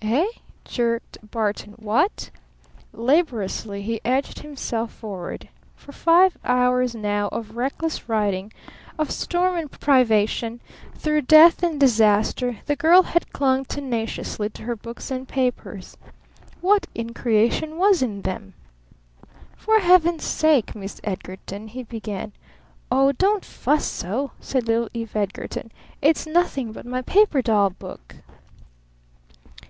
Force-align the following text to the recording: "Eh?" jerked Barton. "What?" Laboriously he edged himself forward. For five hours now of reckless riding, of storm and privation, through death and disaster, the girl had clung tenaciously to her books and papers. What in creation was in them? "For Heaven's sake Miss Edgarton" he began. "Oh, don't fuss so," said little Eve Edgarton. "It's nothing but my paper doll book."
"Eh?" 0.00 0.24
jerked 0.64 1.18
Barton. 1.32 1.74
"What?" 1.78 2.30
Laboriously 2.92 3.82
he 3.82 4.00
edged 4.04 4.38
himself 4.38 4.90
forward. 4.90 5.50
For 5.74 5.92
five 5.92 6.38
hours 6.44 6.94
now 6.94 7.28
of 7.28 7.56
reckless 7.56 8.08
riding, 8.08 8.52
of 8.98 9.10
storm 9.10 9.56
and 9.56 9.70
privation, 9.70 10.60
through 10.94 11.22
death 11.22 11.62
and 11.62 11.78
disaster, 11.78 12.58
the 12.64 12.76
girl 12.76 13.02
had 13.02 13.32
clung 13.34 13.64
tenaciously 13.66 14.48
to 14.50 14.62
her 14.62 14.76
books 14.76 15.10
and 15.10 15.28
papers. 15.28 15.98
What 16.62 16.86
in 16.94 17.12
creation 17.12 17.76
was 17.76 18.00
in 18.00 18.22
them? 18.22 18.54
"For 19.56 19.80
Heaven's 19.80 20.24
sake 20.24 20.74
Miss 20.74 21.00
Edgarton" 21.04 21.68
he 21.68 21.82
began. 21.82 22.32
"Oh, 22.90 23.12
don't 23.12 23.44
fuss 23.44 23.84
so," 23.84 24.30
said 24.40 24.68
little 24.68 24.88
Eve 24.94 25.14
Edgarton. 25.16 25.70
"It's 26.00 26.26
nothing 26.26 26.72
but 26.72 26.86
my 26.86 27.02
paper 27.02 27.42
doll 27.42 27.70
book." 27.70 28.16